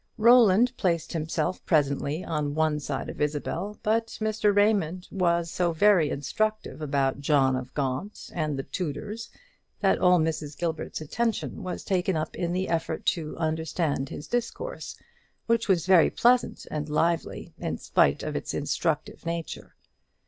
[0.17, 4.51] Roland placed himself presently on one side of Isabel; but Mr.
[4.51, 9.29] Raymond was so very instructive about John of Gaunt and the Tudors,
[9.79, 10.57] that all Mrs.
[10.57, 14.95] Gilbert's attention was taken up in the effort to understand his discourse,
[15.45, 19.75] which was very pleasant and lively, in spite of its instructive nature.